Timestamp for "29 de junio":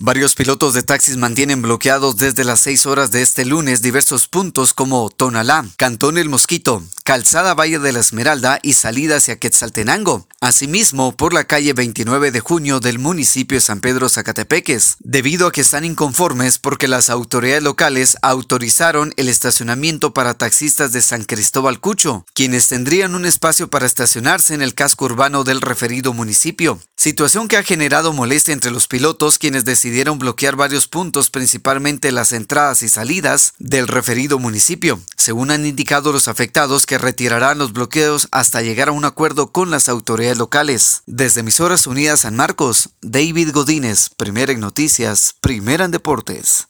11.72-12.78